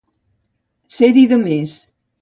[0.97, 1.79] Ser-hi de més.